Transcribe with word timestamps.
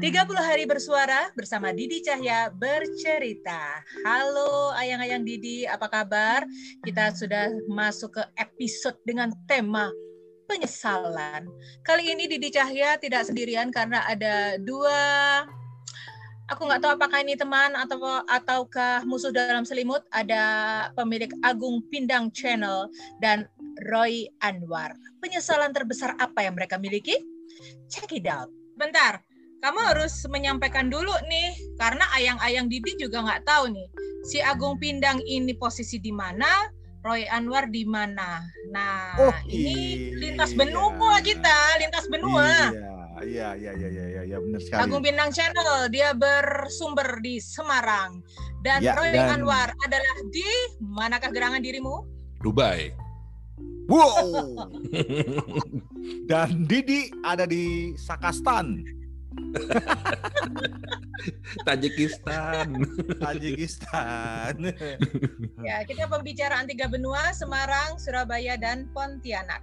30 0.00 0.32
hari 0.32 0.64
bersuara 0.64 1.28
bersama 1.36 1.76
Didi 1.76 2.00
Cahya 2.00 2.48
bercerita. 2.56 3.84
Halo 4.00 4.72
ayang-ayang 4.72 5.20
Didi, 5.28 5.68
apa 5.68 5.92
kabar? 5.92 6.48
Kita 6.80 7.12
sudah 7.12 7.52
masuk 7.68 8.16
ke 8.16 8.24
episode 8.40 8.96
dengan 9.04 9.28
tema 9.44 9.92
penyesalan. 10.48 11.52
Kali 11.84 12.16
ini 12.16 12.24
Didi 12.32 12.48
Cahya 12.48 12.96
tidak 12.96 13.28
sendirian 13.28 13.68
karena 13.68 14.00
ada 14.08 14.56
dua 14.64 15.44
aku 16.48 16.64
nggak 16.64 16.80
tahu 16.80 16.92
apakah 16.96 17.20
ini 17.20 17.36
teman 17.36 17.76
atau 17.76 18.24
ataukah 18.24 19.04
musuh 19.04 19.28
dalam 19.28 19.68
selimut 19.68 20.00
ada 20.16 20.88
pemilik 20.96 21.28
Agung 21.44 21.84
Pindang 21.92 22.32
Channel 22.32 22.88
dan 23.20 23.44
Roy 23.92 24.32
Anwar. 24.40 24.96
Penyesalan 25.20 25.76
terbesar 25.76 26.16
apa 26.16 26.40
yang 26.40 26.56
mereka 26.56 26.80
miliki? 26.80 27.20
Check 27.92 28.16
it 28.16 28.24
out. 28.24 28.48
Bentar, 28.80 29.20
kamu 29.60 29.78
harus 29.92 30.24
menyampaikan 30.26 30.88
dulu 30.88 31.12
nih, 31.28 31.52
karena 31.76 32.04
ayang-ayang 32.16 32.66
Didi 32.66 32.96
juga 32.96 33.20
nggak 33.20 33.44
tahu 33.44 33.68
nih, 33.70 33.88
si 34.24 34.40
Agung 34.40 34.80
Pindang 34.80 35.20
ini 35.22 35.52
posisi 35.52 36.00
di 36.00 36.10
mana, 36.10 36.68
Roy 37.00 37.28
Anwar 37.28 37.68
di 37.68 37.84
mana. 37.84 38.40
Nah, 38.72 39.16
Oh, 39.16 39.32
ini 39.48 39.76
iya. 40.12 40.16
lintas 40.16 40.52
benua 40.52 41.20
kita, 41.20 41.56
lintas 41.78 42.08
benua. 42.08 42.72
Iya, 43.20 43.52
iya, 43.52 43.72
iya, 43.76 43.88
iya, 43.88 44.04
iya, 44.08 44.22
iya, 44.24 44.36
benar 44.40 44.60
sekali. 44.64 44.80
Agung 44.80 45.04
Bintang 45.04 45.28
Channel, 45.28 45.92
dia 45.92 46.16
bersumber 46.16 47.20
di 47.20 47.36
Semarang. 47.36 48.24
Dan 48.64 48.80
Ya, 48.80 48.96
Roy 48.96 49.12
dan- 49.12 49.40
Anwar 49.40 49.68
adalah 49.84 50.16
di 50.32 50.48
manakah 50.80 51.28
gerangan 51.28 51.60
dirimu? 51.60 52.00
Dubai. 52.40 52.96
Wow. 53.92 54.56
Dan 56.30 56.64
Didi 56.64 57.10
ada 57.20 57.44
di 57.44 57.92
Sakastan, 57.98 58.80
Tajikistan. 61.66 62.66
Tajikistan. 63.20 64.54
Ya, 65.60 65.84
kita 65.84 66.08
pembicaraan 66.08 66.64
tiga 66.64 66.88
benua, 66.88 67.36
Semarang, 67.36 68.00
Surabaya, 68.00 68.56
dan 68.56 68.88
Pontianak. 68.96 69.60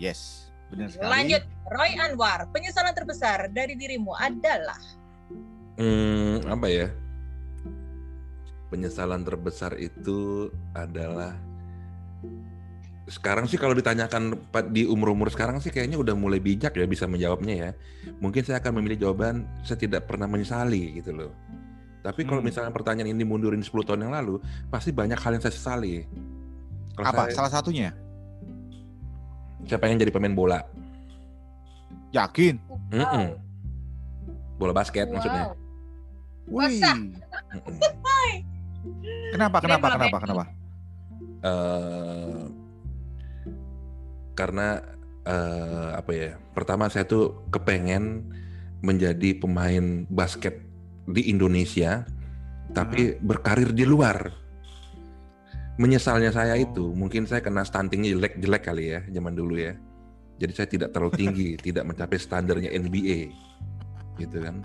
yes, 0.00 0.48
benar 0.72 0.88
sekali. 0.88 1.10
Lanjut, 1.12 1.42
Roy 1.68 1.92
Anwar, 2.00 2.48
penyesalan 2.50 2.96
terbesar 2.96 3.52
dari 3.52 3.76
dirimu 3.76 4.16
adalah 4.16 4.80
Hmm, 5.76 6.40
apa 6.48 6.66
ya? 6.70 6.88
Penyesalan 8.70 9.26
terbesar 9.26 9.74
itu 9.76 10.48
adalah 10.72 11.36
sekarang 13.04 13.44
sih 13.44 13.60
kalau 13.60 13.76
ditanyakan 13.76 14.32
di 14.72 14.88
umur-umur 14.88 15.28
sekarang 15.28 15.60
sih 15.60 15.68
kayaknya 15.68 16.00
udah 16.00 16.16
mulai 16.16 16.40
bijak 16.40 16.72
ya 16.72 16.88
bisa 16.88 17.04
menjawabnya 17.04 17.54
ya. 17.54 17.70
Mungkin 18.16 18.40
saya 18.48 18.64
akan 18.64 18.80
memilih 18.80 19.08
jawaban 19.08 19.44
saya 19.60 19.76
tidak 19.76 20.08
pernah 20.08 20.24
menyesali 20.24 20.96
gitu 20.96 21.12
loh. 21.12 21.30
Tapi 22.00 22.24
kalau 22.24 22.40
Hmm. 22.40 22.48
misalnya 22.48 22.72
pertanyaan 22.72 23.12
ini 23.12 23.24
mundurin 23.24 23.60
10 23.64 23.84
tahun 23.84 24.08
yang 24.08 24.12
lalu, 24.12 24.40
pasti 24.68 24.92
banyak 24.92 25.16
hal 25.16 25.36
yang 25.36 25.42
saya 25.44 25.52
sesali. 25.56 26.04
Kalau 26.96 27.06
Apa? 27.08 27.28
Saya, 27.28 27.44
Salah 27.44 27.52
satunya? 27.52 27.92
saya 29.64 29.80
pengen 29.80 29.96
jadi 29.96 30.12
pemain 30.12 30.36
bola. 30.36 30.60
Yakin? 32.12 32.60
Mm-mm. 32.92 33.26
Bola 34.60 34.76
basket 34.76 35.08
maksudnya. 35.08 35.56
Wow. 36.48 36.60
Wih. 36.68 36.76
Masa? 36.80 36.92
Mm-mm. 36.92 38.36
Kenapa? 39.32 39.56
Kenapa? 39.64 39.86
banget. 39.88 39.96
Kenapa? 39.96 40.18
Kenapa? 40.24 40.44
eh 41.44 42.43
karena 44.34 44.82
eh 45.24 45.90
apa 45.96 46.12
ya? 46.12 46.30
Pertama 46.52 46.90
saya 46.92 47.08
tuh 47.08 47.48
kepengen 47.48 48.28
menjadi 48.84 49.40
pemain 49.40 50.04
basket 50.12 50.60
di 51.08 51.32
Indonesia, 51.32 52.04
tapi 52.76 53.16
berkarir 53.18 53.72
di 53.72 53.88
luar. 53.88 54.28
Menyesalnya 55.74 56.30
saya 56.30 56.54
itu, 56.54 56.94
mungkin 56.94 57.26
saya 57.26 57.42
kena 57.42 57.66
stuntingnya 57.66 58.14
jelek-jelek 58.14 58.62
kali 58.62 58.84
ya 58.94 59.00
zaman 59.10 59.34
dulu 59.34 59.58
ya. 59.58 59.74
Jadi 60.38 60.52
saya 60.54 60.68
tidak 60.70 60.90
terlalu 60.94 61.12
tinggi, 61.18 61.48
tidak 61.66 61.82
mencapai 61.88 62.18
standarnya 62.20 62.70
NBA, 62.70 63.32
gitu 64.20 64.38
kan. 64.38 64.62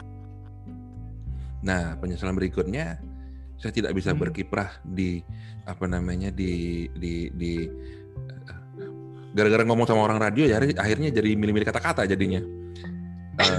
Nah 1.66 1.98
penyesalan 1.98 2.38
berikutnya, 2.38 3.00
saya 3.60 3.72
tidak 3.74 3.96
bisa 3.98 4.14
Hmm. 4.16 4.22
berkiprah 4.22 4.80
di 4.86 5.20
apa 5.68 5.86
namanya 5.90 6.32
di 6.32 6.88
di 6.96 7.28
di 7.36 7.68
gara-gara 9.30 9.64
ngomong 9.64 9.86
sama 9.86 10.02
orang 10.02 10.20
radio 10.20 10.44
ya 10.44 10.58
akhirnya 10.58 11.10
jadi 11.10 11.38
milih-milih 11.38 11.68
kata-kata 11.68 12.06
jadinya. 12.06 12.42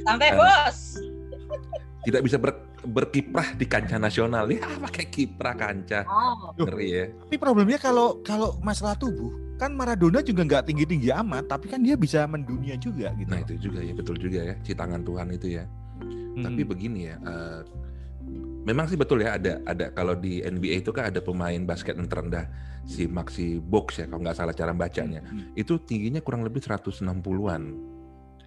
Eh, 0.00 0.02
Sampai 0.06 0.28
Eh. 0.30 0.36
bos. 0.36 0.78
tidak 2.00 2.24
bisa 2.24 2.40
ber- 2.40 2.64
berkiprah 2.80 3.52
di 3.54 3.68
kancah 3.68 4.00
nasional. 4.00 4.48
Ya 4.48 4.64
pakai 4.88 5.04
kiprah 5.06 5.52
kancah. 5.52 6.02
Oh, 6.08 6.56
Ngeri 6.56 6.88
ya. 6.88 7.04
Tapi 7.12 7.36
problemnya 7.36 7.76
kalau 7.76 8.24
kalau 8.24 8.56
masalah 8.60 8.96
tubuh, 8.96 9.28
kan 9.54 9.76
Maradona 9.76 10.24
juga 10.24 10.42
nggak 10.42 10.64
tinggi-tinggi 10.64 11.12
amat, 11.12 11.52
tapi 11.52 11.68
kan 11.68 11.84
dia 11.84 11.94
bisa 11.94 12.24
mendunia 12.24 12.74
juga 12.74 13.12
gitu. 13.12 13.28
Nah 13.28 13.44
itu 13.44 13.54
juga 13.60 13.84
ya 13.84 13.92
betul 13.92 14.16
juga 14.16 14.40
ya 14.42 14.54
citangan 14.64 15.04
Tuhan 15.04 15.28
itu 15.28 15.46
ya. 15.60 15.64
Hmm. 16.00 16.40
Tapi 16.40 16.60
begini 16.64 17.00
ya, 17.04 17.16
eh, 17.20 17.60
memang 18.70 18.86
sih 18.86 18.94
betul 18.94 19.26
ya 19.26 19.34
ada 19.34 19.58
ada 19.66 19.90
kalau 19.90 20.14
di 20.14 20.38
NBA 20.38 20.86
itu 20.86 20.94
kan 20.94 21.10
ada 21.10 21.18
pemain 21.18 21.58
basket 21.66 21.98
yang 21.98 22.06
terendah 22.06 22.46
si 22.86 23.10
Maxi 23.10 23.58
Box 23.58 23.98
ya 23.98 24.06
kalau 24.06 24.22
nggak 24.22 24.38
salah 24.38 24.54
cara 24.54 24.70
bacanya. 24.70 25.20
Hmm. 25.26 25.50
Itu 25.58 25.82
tingginya 25.82 26.22
kurang 26.22 26.46
lebih 26.46 26.62
160-an. 26.62 27.62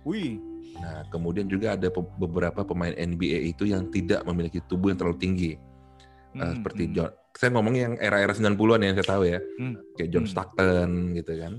Wih. 0.08 0.40
Nah, 0.74 1.06
kemudian 1.14 1.46
juga 1.46 1.78
ada 1.78 1.86
pe- 1.88 2.16
beberapa 2.18 2.66
pemain 2.66 2.92
NBA 2.92 3.54
itu 3.54 3.70
yang 3.70 3.92
tidak 3.94 4.26
memiliki 4.26 4.58
tubuh 4.66 4.90
yang 4.90 4.98
terlalu 4.98 5.20
tinggi. 5.20 5.52
Eh, 5.54 6.42
Hmm, 6.42 6.58
seperti 6.58 6.90
hmm. 6.90 6.94
John, 6.98 7.12
saya 7.38 7.50
ngomongnya 7.54 7.82
yang 7.86 7.96
era-era 8.02 8.34
90-an 8.34 8.82
ya 8.82 8.88
yang 8.90 8.98
saya 8.98 9.10
tahu 9.14 9.24
ya. 9.30 9.40
Hmm, 9.62 9.76
Kayak 9.94 10.10
John 10.10 10.26
hmm. 10.26 10.32
Stockton 10.34 10.90
gitu 11.14 11.34
kan. 11.38 11.54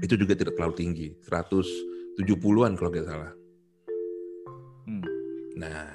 Itu 0.00 0.14
juga 0.16 0.32
tidak 0.32 0.56
terlalu 0.56 0.74
tinggi, 0.80 1.06
170-an 1.28 2.72
kalau 2.72 2.88
nggak 2.88 3.04
salah. 3.04 3.32
Hmm. 4.88 5.04
Nah, 5.60 5.91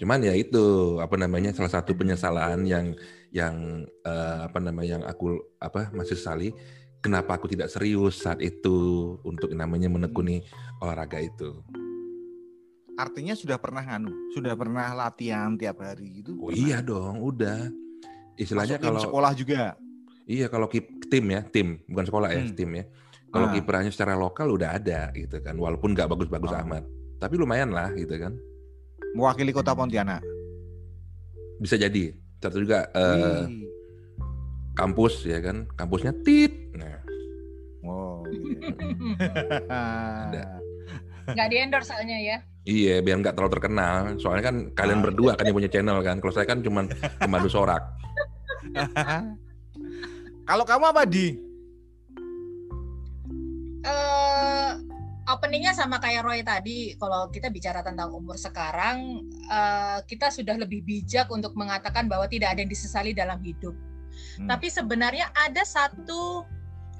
cuman 0.00 0.24
ya 0.24 0.32
itu 0.32 0.64
apa 0.96 1.12
namanya 1.14 1.52
salah 1.52 1.68
satu 1.70 1.92
penyesalan 1.92 2.64
yang 2.64 2.96
yang 3.30 3.54
eh, 4.02 4.38
apa 4.42 4.56
namanya 4.58 4.96
yang 4.98 5.04
aku 5.04 5.36
apa 5.60 5.92
masih 5.92 6.16
sesali 6.16 6.50
kenapa 6.98 7.36
aku 7.36 7.46
tidak 7.46 7.68
serius 7.68 8.18
saat 8.18 8.40
itu 8.40 8.76
untuk 9.22 9.52
namanya 9.52 9.86
menekuni 9.86 10.40
olahraga 10.80 11.20
itu. 11.20 11.60
Artinya 12.96 13.32
sudah 13.32 13.56
pernah 13.56 13.80
nganu, 13.80 14.12
sudah 14.36 14.52
pernah 14.52 14.92
latihan 14.92 15.56
tiap 15.56 15.80
hari 15.80 16.20
gitu. 16.20 16.36
Oh 16.36 16.48
pernah? 16.48 16.60
iya 16.60 16.78
dong, 16.84 17.16
udah. 17.22 17.72
Istilahnya 18.36 18.76
Masuk 18.76 18.84
kalau 18.84 19.00
sekolah 19.00 19.32
juga. 19.32 19.62
iya 20.28 20.46
kalau 20.52 20.68
kip, 20.68 20.84
tim 21.08 21.24
ya, 21.32 21.40
tim 21.48 21.80
bukan 21.88 22.04
sekolah 22.04 22.28
ya, 22.28 22.44
Hmm. 22.44 22.52
tim 22.52 22.70
ya. 22.76 22.84
Kalau 23.30 23.46
Ah. 23.48 23.52
kiprahnya 23.56 23.88
secara 23.88 24.12
lokal 24.18 24.52
udah 24.52 24.76
ada 24.76 25.08
gitu 25.16 25.40
kan, 25.40 25.56
walaupun 25.56 25.96
nggak 25.96 26.12
bagus-bagus 26.12 26.52
Oh. 26.52 26.60
amat. 26.60 26.84
Tapi 27.16 27.34
lumayan 27.40 27.72
lah 27.72 27.88
gitu 27.96 28.12
kan. 28.20 28.36
Mewakili 29.12 29.50
kota 29.50 29.74
Pontianak. 29.74 30.22
Bisa 31.58 31.74
jadi. 31.74 32.14
Satu 32.40 32.56
juga 32.58 32.88
Wih. 32.90 33.68
kampus 34.72 35.24
ya 35.24 35.38
kan, 35.38 35.68
kampusnya 35.74 36.14
tit. 36.24 36.72
Nah, 36.72 36.96
Wow. 37.80 38.24
Ada. 39.68 40.60
nggak 41.30 41.48
di 41.48 41.56
endorse 41.56 41.88
soalnya 41.88 42.16
ya. 42.16 42.36
Iya, 42.62 43.00
biar 43.00 43.16
nggak 43.18 43.34
terlalu 43.34 43.52
terkenal. 43.56 43.96
Soalnya 44.16 44.44
kan 44.46 44.56
kalian 44.72 45.00
Ah. 45.00 45.04
berdua 45.04 45.30
kan 45.32 45.44
yang 45.44 45.56
punya 45.56 45.68
channel 45.68 45.98
kan. 46.00 46.20
Kalau 46.20 46.32
saya 46.32 46.44
kan 46.44 46.60
cuma 46.60 46.84
pemandu 47.16 47.48
sorak. 47.48 47.80
Kalau 50.44 50.64
kamu 50.64 50.84
apa 50.86 51.02
di? 51.04 51.26
eh 53.80 54.59
openingnya 55.36 55.76
sama 55.76 56.00
kayak 56.00 56.22
Roy 56.24 56.40
tadi. 56.42 56.94
Kalau 56.96 57.30
kita 57.30 57.50
bicara 57.52 57.84
tentang 57.84 58.10
umur 58.14 58.38
sekarang, 58.38 59.26
eh, 59.50 59.98
kita 60.06 60.30
sudah 60.32 60.56
lebih 60.56 60.82
bijak 60.86 61.30
untuk 61.30 61.54
mengatakan 61.58 62.06
bahwa 62.06 62.26
tidak 62.26 62.54
ada 62.56 62.60
yang 62.64 62.72
disesali 62.72 63.10
dalam 63.12 63.38
hidup. 63.42 63.74
Hmm. 64.40 64.48
Tapi 64.50 64.66
sebenarnya 64.70 65.30
ada 65.34 65.62
satu 65.62 66.44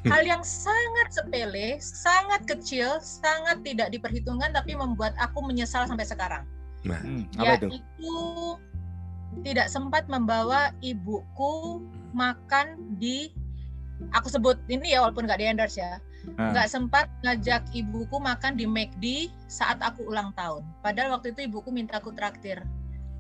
hal 0.09 0.25
yang 0.25 0.41
sangat 0.41 1.13
sepele, 1.13 1.77
sangat 1.81 2.49
kecil, 2.49 2.97
sangat 3.05 3.61
tidak 3.61 3.93
diperhitungkan, 3.93 4.57
tapi 4.57 4.73
membuat 4.73 5.13
aku 5.21 5.45
menyesal 5.45 5.85
sampai 5.85 6.09
sekarang. 6.09 6.49
Nah, 6.81 6.97
Hmm, 7.05 7.29
apa 7.37 7.61
itu? 7.61 7.69
Yaitu 7.77 8.17
tidak 9.45 9.69
sempat 9.69 10.09
membawa 10.09 10.73
ibuku 10.81 11.85
makan 12.17 12.97
di 12.97 13.31
aku 14.17 14.33
sebut 14.33 14.57
ini 14.73 14.97
ya 14.97 15.05
walaupun 15.05 15.29
nggak 15.29 15.39
di 15.39 15.47
endorse 15.47 15.79
ya 15.79 16.01
Ah. 16.37 16.53
nggak 16.53 16.69
sempat 16.69 17.07
ngajak 17.25 17.65
ibuku 17.73 18.17
makan 18.21 18.53
di 18.53 18.69
McD 18.69 19.33
saat 19.49 19.81
aku 19.81 20.05
ulang 20.05 20.37
tahun 20.37 20.61
padahal 20.85 21.17
waktu 21.17 21.33
itu 21.33 21.49
ibuku 21.49 21.73
minta 21.73 21.97
aku 21.97 22.13
traktir 22.13 22.61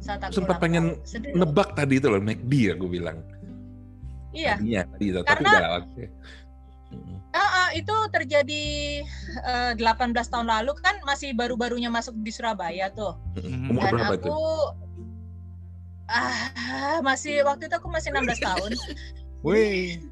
saat 0.00 0.20
aku 0.24 0.32
Sempat 0.40 0.56
ulang 0.56 0.62
pengen 0.64 0.84
tahun. 1.04 1.36
Nebak 1.36 1.76
tadi 1.76 2.00
itu 2.00 2.08
loh, 2.08 2.20
McD 2.24 2.52
aku 2.72 2.86
bilang. 2.88 3.20
iya 4.32 4.56
Tadinya, 4.56 4.82
tadi 4.88 5.04
itu. 5.12 5.20
Tapi 5.20 5.28
Karena- 5.28 5.52
udah 5.52 5.70
oke. 5.84 6.04
Mm. 6.90 7.16
Ah, 7.30 7.50
ah, 7.54 7.68
itu 7.76 7.94
terjadi 8.10 8.64
eh, 9.46 9.72
18 9.78 10.10
tahun 10.26 10.48
lalu 10.50 10.72
kan 10.82 10.98
masih 11.06 11.30
baru-barunya 11.36 11.86
masuk 11.86 12.16
di 12.18 12.32
Surabaya 12.34 12.90
tuh. 12.90 13.14
Umur 13.38 13.86
Dan 13.86 13.92
berapa 13.94 14.14
aku 14.16 14.26
itu? 14.26 14.32
ah 16.10 16.98
masih 17.06 17.46
waktu 17.46 17.70
itu 17.70 17.74
aku 17.78 17.86
masih 17.86 18.10
16 18.10 18.40
tahun. 18.42 18.70
Wih. 19.46 20.02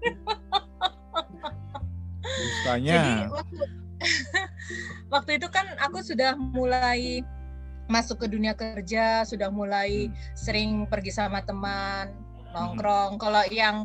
Jadi 2.34 2.42
Dustanya. 2.50 3.02
waktu 3.30 3.62
waktu 5.14 5.30
itu 5.38 5.48
kan 5.48 5.66
aku 5.80 6.02
sudah 6.02 6.34
mulai 6.36 7.22
masuk 7.86 8.24
ke 8.24 8.26
dunia 8.32 8.56
kerja, 8.56 9.22
sudah 9.28 9.52
mulai 9.52 10.08
sering 10.34 10.88
pergi 10.88 11.12
sama 11.12 11.44
teman, 11.44 12.16
nongkrong. 12.56 13.20
Kalau 13.20 13.44
yang 13.52 13.84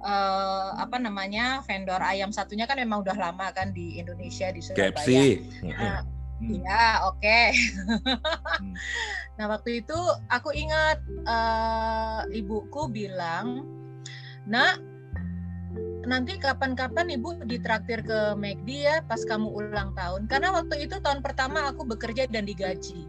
eh, 0.00 0.68
apa 0.78 0.96
namanya 0.96 1.60
vendor 1.66 2.00
ayam 2.00 2.30
satunya 2.30 2.64
kan 2.64 2.78
memang 2.78 3.02
udah 3.02 3.18
lama 3.18 3.50
kan 3.50 3.74
di 3.74 3.98
Indonesia 3.98 4.48
di 4.54 4.62
Surabaya. 4.62 4.94
KFC. 4.94 5.10
Nah, 5.66 6.02
Hmm. 6.40 6.56
Iya, 6.56 7.04
oke. 7.04 7.40
Hmm. 8.56 8.74
nah, 9.36 9.44
waktu 9.52 9.84
itu 9.84 9.98
aku 10.32 10.56
ingat 10.56 11.04
eh, 11.28 12.20
ibuku 12.40 12.88
bilang, 12.88 13.68
"Nak, 14.48 14.80
nanti 16.06 16.40
kapan-kapan 16.40 17.12
ibu 17.12 17.36
ditraktir 17.44 18.04
ke 18.04 18.36
McD 18.36 18.68
ya 18.68 18.96
pas 19.04 19.20
kamu 19.24 19.48
ulang 19.48 19.92
tahun." 19.96 20.28
Karena 20.30 20.52
waktu 20.54 20.88
itu 20.88 21.00
tahun 21.00 21.20
pertama 21.20 21.68
aku 21.68 21.84
bekerja 21.84 22.28
dan 22.28 22.46
digaji. 22.46 23.08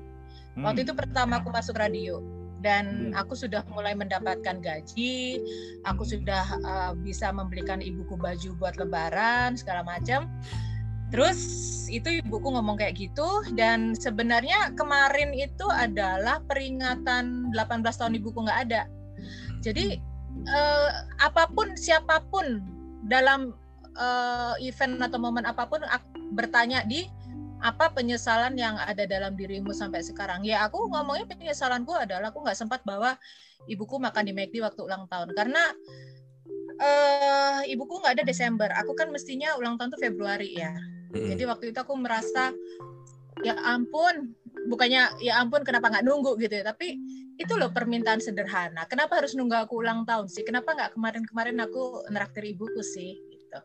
Hmm. 0.55 0.67
Waktu 0.67 0.83
itu 0.83 0.93
pertama 0.95 1.39
aku 1.39 1.49
masuk 1.51 1.79
radio 1.79 2.19
dan 2.61 3.11
Hmm. 3.11 3.17
aku 3.17 3.33
sudah 3.33 3.65
mulai 3.73 3.97
mendapatkan 3.97 4.61
gaji, 4.61 5.41
aku 5.83 6.05
sudah 6.05 6.45
eh, 6.61 6.93
bisa 7.01 7.33
membelikan 7.33 7.81
ibuku 7.81 8.13
baju 8.15 8.49
buat 8.61 8.77
lebaran 8.77 9.57
segala 9.57 9.81
macam. 9.81 10.29
Terus 11.11 11.39
itu 11.91 12.23
ibuku 12.23 12.55
ngomong 12.55 12.79
kayak 12.79 12.95
gitu 12.95 13.43
dan 13.59 13.91
sebenarnya 13.91 14.71
kemarin 14.79 15.35
itu 15.35 15.67
adalah 15.67 16.39
peringatan 16.47 17.51
18 17.51 17.99
tahun 17.99 18.15
ibuku 18.15 18.47
nggak 18.47 18.61
ada. 18.71 18.87
Jadi 19.59 19.99
eh, 20.47 20.89
apa 21.19 21.51
pun 21.51 21.75
siapa 21.75 22.23
pun 22.31 22.63
dalam 23.11 23.51
eh, 23.99 24.55
event 24.63 25.03
atau 25.03 25.19
momen 25.19 25.43
apa 25.43 25.67
pun 25.67 25.83
ak- 25.83 26.15
bertanya 26.31 26.87
di 26.87 27.03
apa 27.61 27.93
penyesalan 27.93 28.57
yang 28.57 28.73
ada 28.79 29.05
dalam 29.05 29.37
dirimu 29.37 29.69
sampai 29.75 30.01
sekarang? 30.01 30.41
Ya 30.41 30.65
aku 30.65 30.89
ngomongnya 30.89 31.29
penyesalanku 31.29 31.93
adalah 31.93 32.33
aku 32.33 32.41
nggak 32.41 32.57
sempat 32.57 32.81
bawa 32.87 33.19
ibuku 33.69 34.01
makan 34.01 34.25
di 34.25 34.33
McD 34.33 34.65
waktu 34.65 34.81
ulang 34.81 35.05
tahun 35.05 35.35
karena 35.37 35.69
eh 36.81 37.59
ibuku 37.69 38.01
nggak 38.01 38.17
ada 38.17 38.25
Desember. 38.25 38.73
Aku 38.81 38.97
kan 38.97 39.13
mestinya 39.13 39.53
ulang 39.61 39.77
tahun 39.77 39.93
tuh 39.93 40.01
Februari 40.01 40.57
ya. 40.57 40.73
Jadi 41.13 41.43
waktu 41.45 41.75
itu 41.75 41.77
aku 41.77 41.93
merasa 41.99 42.49
ya 43.45 43.53
ampun, 43.67 44.33
bukannya 44.67 45.21
ya 45.23 45.41
ampun 45.41 45.65
kenapa 45.65 45.89
nggak 45.89 46.05
nunggu 46.05 46.37
gitu 46.39 46.61
ya, 46.61 46.63
tapi 46.67 46.97
itu 47.39 47.53
loh 47.57 47.73
permintaan 47.73 48.21
sederhana. 48.21 48.85
Kenapa 48.85 49.17
harus 49.17 49.33
nunggu 49.33 49.65
aku 49.65 49.81
ulang 49.81 50.05
tahun 50.05 50.29
sih? 50.29 50.45
Kenapa 50.45 50.77
nggak 50.77 50.93
kemarin-kemarin 50.93 51.57
aku 51.63 52.05
neraktir 52.13 52.45
ibuku 52.45 52.85
sih? 52.85 53.17
Gitu. 53.17 53.59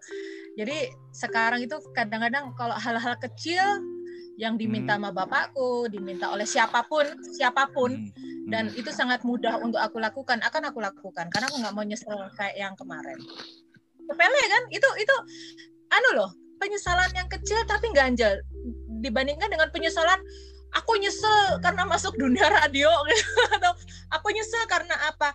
Jadi 0.56 0.90
sekarang 1.12 1.60
itu 1.62 1.76
kadang-kadang 1.92 2.56
kalau 2.56 2.74
hal-hal 2.74 3.14
kecil 3.20 3.62
yang 4.36 4.60
diminta 4.60 5.00
sama 5.00 5.12
bapakku, 5.12 5.88
diminta 5.88 6.28
oleh 6.28 6.44
siapa 6.44 6.84
pun, 6.84 7.08
siapa 7.32 7.72
pun, 7.72 8.12
Hmm. 8.12 8.52
dan 8.52 8.64
itu 8.76 8.92
sangat 8.92 9.24
mudah 9.24 9.58
untuk 9.58 9.80
aku 9.80 9.96
lakukan, 9.96 10.38
akan 10.44 10.70
aku 10.70 10.78
lakukan 10.78 11.26
karena 11.32 11.48
aku 11.48 11.56
nggak 11.64 11.74
mau 11.74 11.84
nyesel 11.84 12.14
kayak 12.36 12.56
yang 12.56 12.74
kemarin. 12.76 13.16
Sepele 14.06 14.42
kan? 14.46 14.62
Itu 14.70 14.88
itu 15.00 15.14
anu 15.90 16.10
loh, 16.20 16.30
penyesalan 16.62 17.10
yang 17.16 17.28
kecil 17.32 17.58
tapi 17.66 17.90
ganjel 17.96 18.38
dibandingkan 19.00 19.50
dengan 19.50 19.68
penyesalan 19.72 20.20
aku 20.74 20.98
nyesel 20.98 21.60
karena 21.62 21.86
masuk 21.86 22.14
dunia 22.18 22.46
radio 22.62 22.90
atau 23.58 23.72
aku 24.10 24.32
nyesel 24.34 24.64
karena 24.66 24.94
apa? 25.06 25.34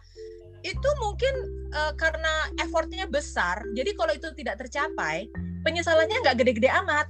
Itu 0.61 0.89
mungkin 1.01 1.33
eh, 1.71 1.93
karena 1.95 2.51
effortnya 2.59 3.07
besar. 3.07 3.63
Jadi 3.73 3.95
kalau 3.95 4.13
itu 4.13 4.29
tidak 4.37 4.59
tercapai, 4.61 5.29
penyesalannya 5.63 6.17
nggak 6.21 6.37
gede-gede 6.41 6.69
amat. 6.83 7.07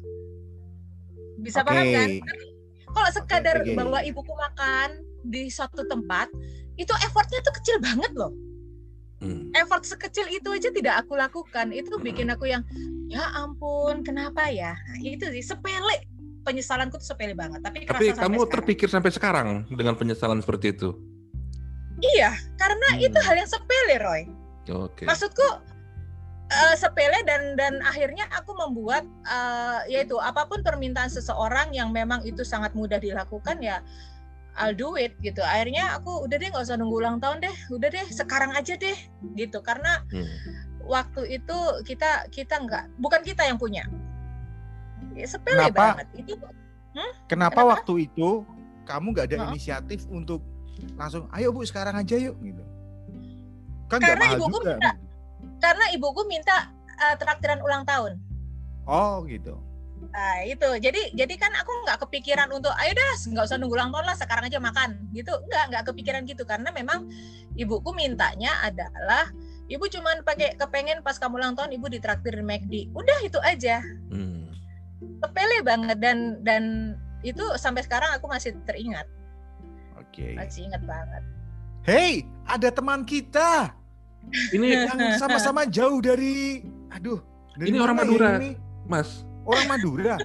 Bisa 1.41 1.65
paham 1.65 1.87
Oke. 1.87 1.95
kan? 1.95 2.09
Kalau 2.91 3.09
sekadar 3.15 3.55
oke. 3.63 3.71
bawa 3.73 4.03
ibuku 4.03 4.35
makan 4.35 4.99
di 5.23 5.47
suatu 5.47 5.87
tempat, 5.87 6.27
itu 6.75 6.93
effortnya 7.07 7.39
tuh 7.39 7.55
kecil 7.55 7.77
banget 7.79 8.11
loh 8.15 8.33
Hmm. 9.21 9.53
effort 9.53 9.85
sekecil 9.85 10.25
itu 10.33 10.49
aja 10.49 10.73
tidak 10.73 11.05
aku 11.05 11.13
lakukan 11.13 11.69
itu 11.69 11.93
bikin 12.01 12.33
aku 12.33 12.49
yang 12.49 12.65
ya 13.05 13.21
ampun 13.37 14.01
kenapa 14.01 14.49
ya 14.49 14.73
Nah, 14.73 14.97
itu 14.97 15.29
sih 15.29 15.45
sepele 15.45 16.09
penyesalanku 16.41 16.95
tuh 16.95 17.07
sepele 17.07 17.33
banget 17.33 17.61
tapi 17.61 17.83
Tapi 17.83 18.09
sampai 18.09 18.17
kamu 18.17 18.35
sekarang. 18.35 18.51
terpikir 18.51 18.87
sampai 18.87 19.11
sekarang 19.11 19.47
dengan 19.69 19.93
penyesalan 19.93 20.39
seperti 20.39 20.71
itu. 20.71 20.93
iya 21.99 22.29
karena 22.55 22.87
Hmm. 22.91 23.03
itu 23.03 23.19
hal 23.19 23.35
yang 23.35 23.45
sepele 23.45 23.95
Roy 23.97 24.21
Oke. 24.67 25.05
maksudku 25.05 25.45
eh, 26.47 26.75
sepele 26.75 27.21
dan 27.23 27.53
dan 27.55 27.77
akhirnya 27.81 28.25
aku 28.31 28.51
membuat 28.53 29.05
eh, 29.23 29.79
yaitu 29.91 30.17
apa 30.17 30.43
pun 30.43 30.59
permintaan 30.59 31.07
seseorang 31.07 31.69
yang 31.71 31.89
memang 31.89 32.21
itu 32.21 32.41
sangat 32.41 32.73
mudah 32.73 32.97
dilakukan 32.97 33.59
ya 33.59 33.79
I'll 34.53 34.73
do 34.73 34.93
it 34.95 35.15
gitu 35.19 35.39
akhirnya 35.39 35.95
aku 35.95 36.25
udah 36.25 36.35
deh 36.35 36.49
nggak 36.49 36.59
usah 36.61 36.75
nunggu 36.75 36.97
ulang 36.97 37.17
tahun 37.17 37.39
deh 37.39 37.55
udah 37.71 37.87
deh 37.87 38.05
sekarang 38.09 38.51
aja 38.51 38.75
deh 38.75 38.97
gitu 39.35 39.61
karena 39.61 40.01
Hmm. 40.09 40.27
waktu 40.83 41.39
itu 41.39 41.57
kita 41.85 42.27
kita 42.27 42.59
nggak 42.59 42.97
bukan 42.97 43.21
kita 43.21 43.45
yang 43.45 43.55
punya 43.55 43.85
ya, 45.15 45.27
sepele 45.27 45.57
Kenapa? 45.69 45.77
banget 45.99 46.07
itu 46.17 46.33
Kenapa 46.35 46.51
Kenapa? 47.27 47.61
waktu 47.63 47.93
itu 48.11 48.43
kamu 48.83 49.07
nggak 49.15 49.25
ada 49.31 49.37
Heeh. 49.39 49.49
inisiatif 49.55 50.03
untuk 50.11 50.43
langsung, 50.99 51.29
ayo 51.31 51.53
bu 51.55 51.63
sekarang 51.63 51.95
aja 51.95 52.15
yuk 52.17 52.35
gitu? 52.41 52.63
Kan 53.87 53.99
nggak 54.03 54.17
Karena 54.17 54.25
mahal 54.27 54.37
ibuku 54.39 54.57
juga. 54.59 54.73
minta. 54.75 54.91
karena 55.61 55.85
ibuku 55.93 56.21
minta 56.25 56.57
eh, 57.01 57.15
traktiran 57.17 57.61
ulang 57.61 57.83
tahun 57.85 58.17
Oh 58.85 59.21
gitu. 59.29 59.57
Nah, 60.09 60.41
itu. 60.41 60.65
Jadi 60.81 61.13
jadi 61.13 61.33
kan 61.37 61.53
aku 61.53 61.69
nggak 61.85 62.01
kepikiran 62.01 62.49
untuk 62.49 62.73
ayo 62.81 62.91
dah 62.97 63.11
nggak 63.29 63.45
usah 63.45 63.57
nunggu 63.61 63.77
ulang 63.77 63.93
tahun 63.93 64.05
lah 64.09 64.17
sekarang 64.17 64.49
aja 64.49 64.57
makan 64.57 64.97
gitu. 65.13 65.29
Nggak 65.47 65.63
nggak 65.69 65.83
kepikiran 65.93 66.21
gitu 66.25 66.43
karena 66.49 66.73
memang 66.73 67.05
ibuku 67.53 67.93
mintanya 67.93 68.57
adalah 68.65 69.29
ibu 69.69 69.85
cuman 69.85 70.25
pakai 70.25 70.57
kepengen 70.57 71.05
pas 71.05 71.15
kamu 71.21 71.37
ulang 71.37 71.53
tahun 71.53 71.77
ibu 71.77 71.85
ditraktir 71.87 72.33
di 72.33 72.43
McD. 72.43 72.73
Udah 72.97 73.19
itu 73.21 73.37
aja. 73.45 73.85
Hmm. 74.09 74.40
Sepele 75.21 75.57
banget 75.61 75.97
dan 76.01 76.17
dan 76.41 76.63
itu 77.21 77.45
sampai 77.53 77.85
sekarang 77.85 78.09
aku 78.17 78.25
masih 78.25 78.57
teringat, 78.65 79.05
Oke. 79.93 80.33
masih 80.33 80.65
ingat 80.65 80.81
banget. 80.83 81.23
Hey, 81.81 82.25
ada 82.45 82.69
teman 82.69 83.01
kita 83.01 83.73
Ini 84.53 84.65
yang 84.85 85.17
sama-sama 85.17 85.65
jauh 85.65 85.97
dari, 85.97 86.61
aduh, 86.93 87.21
dari 87.57 87.73
Ini 87.73 87.77
orang 87.81 87.97
Madura. 87.97 88.37
ini? 88.37 88.53
Mas, 88.85 89.25
Orang 89.41 89.65
Madura. 89.65 90.17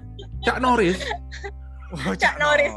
Cak 0.44 0.60
Norris. 0.60 1.00
Oh, 1.92 2.12
Cak 2.12 2.36
Norris. 2.36 2.72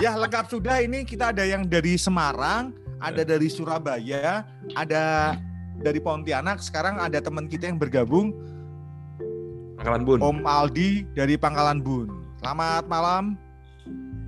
ya 0.00 0.16
lengkap 0.16 0.48
sudah 0.48 0.80
ini 0.80 1.04
kita 1.04 1.28
ada 1.28 1.44
yang 1.44 1.68
dari 1.68 2.00
Semarang, 2.00 2.72
ada 2.96 3.20
dari 3.20 3.52
Surabaya, 3.52 4.48
ada 4.72 5.36
dari 5.76 6.00
Pontianak. 6.00 6.64
Sekarang 6.64 6.96
ada 6.96 7.20
teman 7.20 7.44
kita 7.44 7.68
yang 7.68 7.76
bergabung, 7.76 8.32
Pangkalan 9.80 10.04
Bun. 10.04 10.20
Om 10.20 10.44
Aldi 10.44 11.08
dari 11.16 11.40
Pangkalan 11.40 11.80
Bun. 11.80 12.12
Selamat 12.44 12.84
malam. 12.84 13.32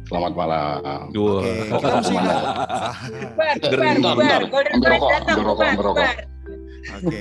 Selamat 0.09 0.33
malam. 0.33 1.13
Dua. 1.13 1.45
Oke, 1.45 1.53
kita 1.69 1.93
mesti. 2.01 2.17
Golden. 4.49 4.81
Oke. 6.89 7.21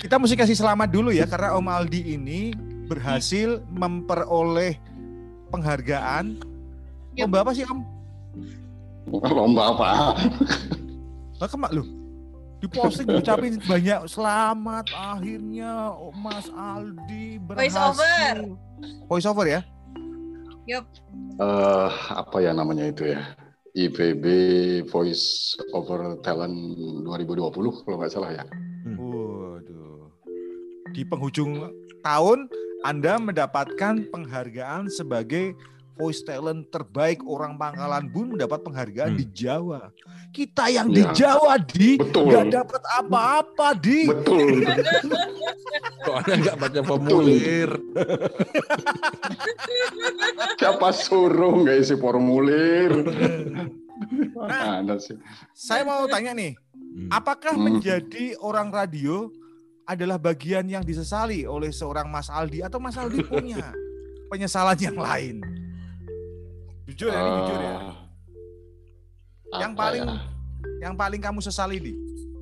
Kita, 0.00 0.16
mesti 0.16 0.40
kasih 0.40 0.56
selamat 0.56 0.88
dulu 0.88 1.12
ya 1.12 1.28
karena 1.28 1.52
Om 1.60 1.68
Aldi 1.68 2.16
ini 2.16 2.56
berhasil 2.88 3.60
memperoleh 3.68 4.80
penghargaan. 5.52 6.40
Lomba 7.20 7.44
apa 7.44 7.52
sih 7.52 7.68
Om? 7.68 7.84
Lomba 9.36 9.76
apa? 9.76 10.16
Lah 11.36 11.48
kemak 11.52 11.76
lu. 11.76 11.84
Di 12.56 12.66
posting 12.72 13.04
diucapin 13.04 13.60
banyak 13.60 14.08
selamat 14.08 14.88
akhirnya 14.96 15.92
oh, 15.92 16.12
Mas 16.16 16.48
Aldi 16.48 17.36
Voice 17.44 17.76
berhasil. 17.76 17.92
over. 17.92 18.36
Voice 19.12 19.26
over 19.28 19.46
ya? 19.46 19.60
Eh, 20.66 21.90
apa 22.10 22.36
ya 22.40 22.56
namanya 22.56 22.88
itu 22.90 23.12
ya? 23.12 23.22
IPB 23.76 24.24
Voice 24.88 25.52
Over 25.76 26.16
Talent 26.24 26.56
2020 27.04 27.84
kalau 27.84 27.96
nggak 28.00 28.12
salah 28.12 28.32
ya. 28.32 28.44
Waduh. 28.96 30.08
Di 30.96 31.04
penghujung 31.04 31.68
tahun 32.00 32.48
Anda 32.88 33.20
mendapatkan 33.20 34.08
penghargaan 34.08 34.88
sebagai 34.88 35.52
voice 35.96 36.20
talent 36.22 36.68
terbaik 36.68 37.24
orang 37.24 37.56
Pangkalan 37.56 38.04
Bun 38.06 38.36
mendapat 38.36 38.60
penghargaan 38.60 39.12
Hmm. 39.12 39.18
di 39.18 39.24
Jawa. 39.32 39.80
Kita 40.30 40.68
yang 40.68 40.92
di 40.92 41.00
Ya. 41.00 41.12
Jawa 41.16 41.56
di 41.56 41.96
Betul. 41.96 42.28
nggak 42.28 42.46
dapat 42.52 42.82
apa-apa 43.00 43.68
di. 43.80 44.04
Betul. 44.04 44.68
Soalnya 46.06 46.34
nggak 46.38 46.56
baca 46.60 46.80
formulir. 46.84 47.70
Siapa 50.60 50.88
suruh 50.92 51.52
nggak 51.64 51.76
isi 51.80 51.96
formulir? 51.96 52.92
Nah, 54.36 54.84
saya 55.50 55.82
mau 55.82 56.06
tanya 56.06 56.30
nih, 56.30 56.54
Hmm. 56.76 57.08
apakah 57.08 57.52
Hmm. 57.52 57.64
menjadi 57.66 58.36
orang 58.38 58.68
radio 58.68 59.32
adalah 59.84 60.16
bagian 60.16 60.64
yang 60.64 60.80
disesali 60.80 61.44
oleh 61.44 61.68
seorang 61.68 62.08
Mas 62.08 62.26
Aldi 62.26 62.60
atau 62.60 62.76
Mas 62.76 62.96
Aldi 62.96 63.22
punya 63.22 63.72
penyesalan 64.26 64.76
yang 64.76 64.96
lain? 64.96 65.36
Jujur 66.86 67.10
ya, 67.10 67.18
ini 67.18 67.30
jujur 67.42 67.58
ya. 67.60 67.74
Ah, 67.76 69.60
Yang 69.62 69.72
paling 69.74 70.02
ya? 70.06 70.16
yang 70.76 70.94
paling 70.94 71.20
kamu 71.22 71.40
sesali 71.42 71.76
di 71.82 71.92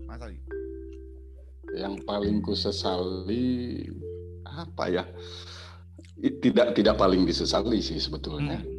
Mas 0.04 0.20
Aldi? 0.20 0.38
yang 1.74 1.98
paling 2.06 2.38
ku 2.38 2.54
sesali 2.54 3.82
apa 4.46 4.84
ya? 4.86 5.04
Tidak 6.22 6.76
tidak 6.78 6.94
paling 6.94 7.26
disesali 7.26 7.82
sih 7.82 7.98
sebetulnya. 7.98 8.62
Hmm. 8.62 8.70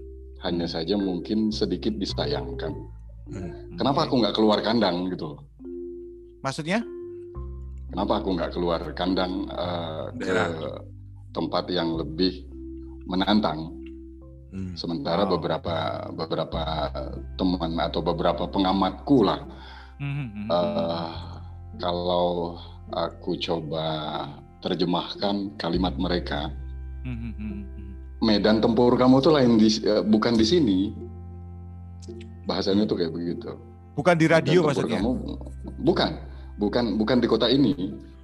Hanya 0.48 0.70
saja 0.70 0.96
mungkin 0.96 1.52
sedikit 1.52 1.92
disayangkan. 2.00 2.72
Hmm. 3.28 3.76
Kenapa 3.76 4.08
aku 4.08 4.24
nggak 4.24 4.36
keluar 4.38 4.64
kandang 4.64 5.12
gitu? 5.12 5.36
Maksudnya? 6.40 6.80
Kenapa 7.92 8.24
aku 8.24 8.30
nggak 8.38 8.52
keluar 8.56 8.82
kandang 8.96 9.50
eh, 9.52 10.06
ke 10.16 10.70
tempat 11.36 11.68
yang 11.68 12.00
lebih 12.00 12.48
menantang? 13.10 13.76
Hmm. 14.56 14.72
Sementara 14.80 15.28
Wow. 15.28 15.36
beberapa 15.36 15.76
beberapa 16.16 16.62
teman 17.36 17.76
atau 17.76 18.00
beberapa 18.00 18.48
pengamatku 18.48 19.28
lah, 19.28 19.44
Hmm, 20.00 20.48
eh, 20.48 21.12
kalau 21.76 22.56
aku 22.96 23.36
coba 23.36 23.88
terjemahkan 24.64 25.60
kalimat 25.60 25.92
mereka, 26.00 26.56
Hmm, 27.04 27.68
medan 28.24 28.64
tempur 28.64 28.96
kamu 28.96 29.20
tuh 29.20 29.36
lain 29.36 29.60
di, 29.60 29.68
eh, 29.84 30.00
bukan 30.00 30.40
di 30.40 30.46
sini. 30.48 30.80
Bahasanya 32.48 32.88
tuh 32.88 32.96
kayak 32.96 33.12
begitu. 33.12 33.52
Bukan 33.96 34.16
di 34.16 34.26
radio 34.32 34.64
maksudnya? 34.64 35.04
Kamu, 35.04 35.12
bukan, 35.84 36.12
bukan, 36.56 36.84
bukan 36.96 37.18
di 37.20 37.28
kota 37.28 37.52
ini. 37.52 37.76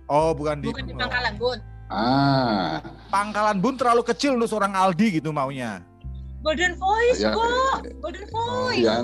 Oh, 0.08 0.32
bukan 0.32 0.64
di, 0.64 0.68
Bukan 0.72 0.88
di 0.88 0.96
Pangkalan, 0.96 1.34
Bun. 1.36 1.60
Ah, 1.92 2.80
Pangkalan 3.12 3.60
Bun 3.60 3.76
terlalu 3.76 4.04
kecil 4.08 4.40
untuk 4.40 4.48
seorang 4.48 4.72
Aldi 4.72 5.20
gitu 5.20 5.36
maunya. 5.36 5.84
Golden 6.42 6.74
Voice, 6.74 7.22
ya, 7.22 7.38
kok. 7.38 7.86
Golden 8.02 8.26
Voice. 8.28 8.82
ya, 8.82 8.96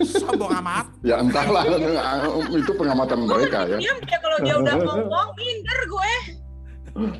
Sombong 0.00 0.52
amat. 0.64 0.86
ya 1.04 1.20
entahlah 1.20 1.64
itu 2.60 2.72
pengamatan 2.72 3.28
Gue 3.28 3.36
mereka 3.36 3.68
ya. 3.68 3.76
diam 3.76 3.98
dia 4.00 4.18
kalau 4.18 4.36
dia 4.40 4.54
udah 4.56 4.74
ngomong, 4.80 5.28
minder 5.36 5.80
gue. 5.84 6.12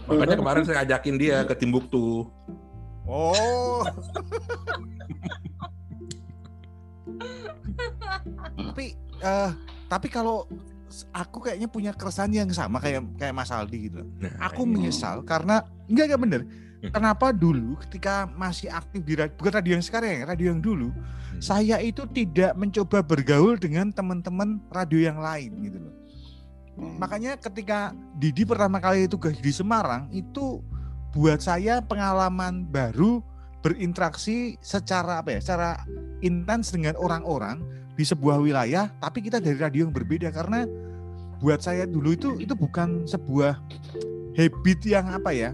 Makanya 0.09 0.37
kemarin 0.41 0.63
saya 0.65 0.79
ajakin 0.83 1.15
dia 1.21 1.45
ke 1.45 1.55
Timbuktu. 1.55 2.25
Oh. 3.05 3.83
tapi 8.57 8.95
eh 9.21 9.51
tapi 9.91 10.07
kalau 10.07 10.47
aku 11.13 11.43
kayaknya 11.43 11.69
punya 11.71 11.93
keresahan 11.93 12.31
yang 12.31 12.51
sama 12.51 12.79
kayak 12.79 13.03
kayak 13.19 13.35
Mas 13.35 13.51
Aldi 13.51 13.79
gitu. 13.91 14.01
Nah, 14.19 14.33
Aku 14.51 14.63
menyesal 14.65 15.23
karena 15.23 15.63
enggak 15.87 16.05
enggak 16.11 16.21
bener. 16.23 16.41
Kenapa 16.89 17.29
dulu 17.29 17.77
ketika 17.85 18.25
masih 18.41 18.73
aktif 18.73 19.05
di 19.05 19.13
radio, 19.13 19.37
bukan 19.37 19.53
radio 19.61 19.73
yang 19.77 19.85
sekarang 19.85 20.11
ya, 20.17 20.23
radio 20.25 20.47
yang 20.57 20.65
dulu, 20.65 20.89
Hmm. 20.91 21.39
saya 21.45 21.77
itu 21.85 22.09
tidak 22.09 22.57
mencoba 22.57 23.05
bergaul 23.05 23.61
dengan 23.61 23.93
teman-teman 23.93 24.59
radio 24.73 25.13
yang 25.13 25.21
lain 25.21 25.53
gitu 25.61 25.79
loh. 25.79 25.95
Makanya 26.97 27.37
ketika 27.37 27.93
Didi 28.17 28.49
pertama 28.49 28.81
kali 28.81 29.05
tugas 29.05 29.37
di 29.37 29.53
Semarang 29.53 30.09
itu 30.09 30.65
buat 31.13 31.45
saya 31.45 31.85
pengalaman 31.85 32.65
baru 32.65 33.21
berinteraksi 33.61 34.57
secara 34.65 35.21
apa 35.21 35.37
ya, 35.37 35.41
secara 35.45 35.71
intens 36.25 36.73
dengan 36.73 36.97
orang-orang 36.97 37.61
di 37.93 38.05
sebuah 38.09 38.41
wilayah, 38.41 38.89
tapi 39.05 39.21
kita 39.21 39.37
dari 39.37 39.61
radio 39.61 39.85
yang 39.85 39.93
berbeda 39.93 40.33
karena 40.33 40.65
buat 41.45 41.61
saya 41.61 41.85
dulu 41.85 42.17
itu 42.17 42.29
itu 42.41 42.57
bukan 42.57 43.05
sebuah 43.05 43.61
habit 44.41 44.81
yang 44.89 45.13
apa 45.13 45.33
ya? 45.37 45.53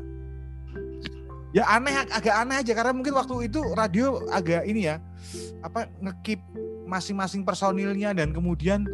Ya 1.56 1.64
aneh 1.66 2.04
agak 2.04 2.36
aneh 2.36 2.60
aja 2.60 2.72
karena 2.76 2.92
mungkin 2.92 3.16
waktu 3.16 3.48
itu 3.48 3.64
radio 3.72 4.20
agak 4.28 4.68
ini 4.68 4.92
ya 4.92 5.00
apa 5.64 5.88
ngekip 5.98 6.36
masing-masing 6.84 7.42
personilnya 7.42 8.12
dan 8.12 8.30
kemudian 8.30 8.84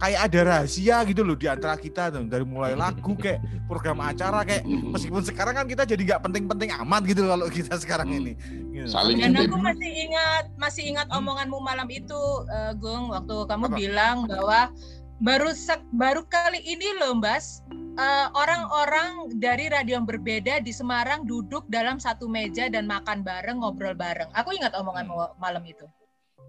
kayak 0.00 0.32
ada 0.32 0.40
rahasia 0.42 1.04
gitu 1.04 1.20
loh 1.20 1.36
di 1.36 1.44
antara 1.44 1.76
kita 1.76 2.08
tuh 2.08 2.24
dari 2.24 2.40
mulai 2.40 2.72
lagu 2.72 3.12
kayak 3.12 3.36
program 3.68 4.00
acara 4.00 4.48
kayak 4.48 4.64
meskipun 4.64 5.20
sekarang 5.20 5.52
kan 5.52 5.68
kita 5.68 5.84
jadi 5.84 6.00
nggak 6.00 6.22
penting-penting 6.24 6.72
amat 6.80 7.04
gitu 7.04 7.20
loh 7.20 7.36
kalau 7.36 7.52
kita 7.52 7.76
sekarang 7.76 8.08
Hmm. 8.08 8.18
ini 8.18 8.32
gitu. 8.72 8.88
Saling 8.88 9.20
Dan 9.20 9.36
aku 9.36 9.60
masih 9.60 9.90
ingat, 10.08 10.44
masih 10.56 10.82
ingat 10.88 11.04
omonganmu 11.12 11.60
malam 11.60 11.84
itu, 11.92 12.16
eh, 12.48 12.72
Gung, 12.80 13.12
waktu 13.12 13.44
kamu 13.44 13.66
Apa? 13.68 13.76
bilang 13.76 14.16
bahwa 14.24 14.72
baru 15.20 15.52
sek- 15.52 15.84
baru 15.92 16.24
kali 16.24 16.64
ini 16.64 16.96
loh, 16.96 17.20
Mbas, 17.20 17.60
eh, 17.96 18.28
orang-orang 18.34 19.34
dari 19.38 19.66
radio 19.70 19.98
yang 19.98 20.06
berbeda 20.06 20.62
di 20.62 20.70
Semarang 20.70 21.26
duduk 21.26 21.66
dalam 21.66 21.98
satu 21.98 22.30
meja 22.30 22.70
dan 22.70 22.86
makan 22.86 23.22
bareng, 23.26 23.62
ngobrol 23.62 23.96
bareng. 23.96 24.30
Aku 24.36 24.54
ingat 24.54 24.76
omonganmu 24.76 25.40
malam 25.40 25.62
itu. 25.66 25.86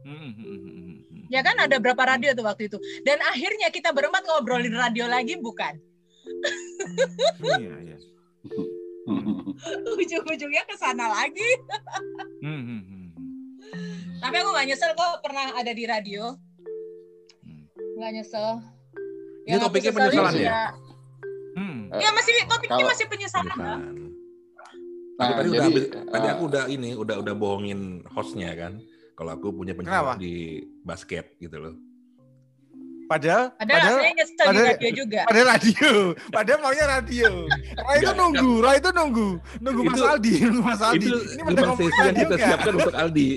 Hmm, 0.01 0.17
hmm, 0.17 0.33
hmm, 0.33 0.60
hmm, 0.60 1.01
hmm. 1.05 1.24
Ya 1.29 1.45
kan 1.45 1.55
ada 1.62 1.77
berapa 1.77 2.01
radio 2.01 2.33
tuh 2.33 2.45
waktu 2.45 2.67
itu. 2.67 2.77
Dan 3.05 3.21
akhirnya 3.21 3.69
kita 3.69 3.93
berempat 3.93 4.25
ngobrolin 4.25 4.74
radio 4.74 5.05
lagi, 5.05 5.38
bukan? 5.38 5.77
Iya, 7.62 7.75
iya. 7.86 7.98
Ujung-ujungnya 10.01 10.63
ke 10.65 10.75
sana 10.77 11.05
lagi. 11.05 11.50
Hmm, 12.41 12.62
hmm, 12.65 12.81
hmm. 12.81 13.07
Tapi 14.21 14.36
aku 14.38 14.50
gak 14.53 14.67
nyesel 14.69 14.91
kok 14.98 15.21
pernah 15.21 15.53
ada 15.53 15.71
di 15.74 15.83
radio. 15.86 16.33
Hmm. 17.45 17.63
Nggak 17.98 18.12
nyesel. 18.17 18.48
Ini 19.45 19.57
Yang 19.57 19.57
aku 19.57 19.65
topiknya 19.69 19.91
penyesalan 19.93 20.33
ya? 20.38 20.53
Ya- 21.93 22.13
masih 22.13 22.33
topiknya 22.45 22.77
Kalau- 22.77 22.89
masih 22.89 23.05
penyesalan. 23.07 23.51
Bukan. 23.51 23.79
Nah, 25.12 25.25
Aku 25.27 25.33
tadi 25.36 25.43
jadi, 25.43 25.53
udah 25.53 25.65
habis, 25.67 25.83
tadi 26.07 26.25
eh, 26.25 26.31
aku 26.31 26.43
udah 26.48 26.63
ini 26.65 26.89
udah 26.95 27.15
udah 27.19 27.33
bohongin 27.36 27.79
hostnya 28.10 28.55
kan. 28.55 28.79
Kalau 29.13 29.31
aku 29.31 29.51
punya 29.51 29.75
Kenapa? 29.75 30.17
di 30.17 30.57
basket 30.81 31.38
gitu 31.38 31.57
loh. 31.57 31.75
Padahal, 33.05 33.51
Padahal, 33.53 33.75
padahal, 33.75 34.00
saya 34.00 34.13
nyesel 34.15 34.31
di 34.31 34.48
padahal- 34.48 34.69
radio 34.71 34.89
juga. 34.95 35.19
padahal 35.27 35.48
radio, 35.51 35.89
padahal 36.31 36.60
maunya 36.63 36.86
radio. 36.88 37.29
Rai 37.75 37.98
itu 38.00 38.12
nunggu, 38.15 38.51
Rai 38.63 38.75
itu 38.79 38.89
nunggu, 38.89 39.27
nunggu 39.60 39.81
Mas 39.83 40.00
Aldi, 40.01 40.33
nunggu 40.48 40.63
Mas 40.63 40.79
Aldi. 40.81 41.05
Itu 41.05 41.17
Ini 41.19 41.41
pada 41.43 41.62
sesi 41.75 42.00
yang 42.00 42.15
kita 42.15 42.36
siapkan 42.39 42.71
untuk 42.71 42.95
Aldi. 42.95 43.29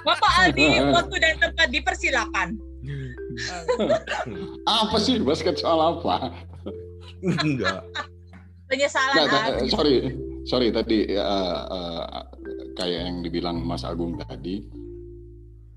Bapak 0.00 0.32
Aldi, 0.40 0.66
waktu 0.88 1.16
dan 1.18 1.34
tempat 1.36 1.68
dipersilakan. 1.68 2.48
apa 4.64 4.96
sih 4.98 5.20
basket 5.20 5.60
soal 5.60 5.98
apa? 5.98 6.32
Enggak. 7.22 7.84
Penyesalan 8.66 9.30
Aldi. 9.30 9.70
sorry, 9.70 9.96
sorry 10.42 10.68
tadi 10.74 11.06
eh, 11.06 11.60
eh, 11.70 12.02
kayak 12.74 13.00
yang 13.06 13.16
dibilang 13.22 13.62
Mas 13.62 13.86
Agung 13.86 14.18
tadi, 14.18 14.66